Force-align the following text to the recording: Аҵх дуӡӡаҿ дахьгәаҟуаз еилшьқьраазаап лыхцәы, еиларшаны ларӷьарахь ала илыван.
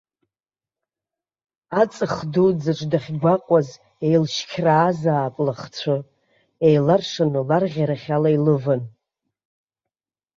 Аҵх 1.81 2.13
дуӡӡаҿ 2.33 2.79
дахьгәаҟуаз 2.91 3.69
еилшьқьраазаап 4.05 5.35
лыхцәы, 5.45 5.97
еиларшаны 6.67 7.41
ларӷьарахь 7.47 8.09
ала 8.15 8.29
илыван. 8.37 8.81